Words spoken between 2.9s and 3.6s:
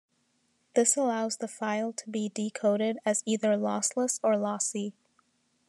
as either